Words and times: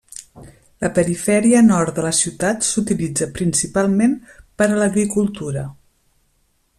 La 0.83 0.89
perifèria 0.95 1.59
nord 1.65 1.99
de 1.99 2.05
la 2.07 2.13
ciutat 2.21 2.65
s'utilitza 2.69 3.29
principalment 3.37 4.19
per 4.63 4.71
a 4.71 4.83
l'agricultura. 4.83 5.67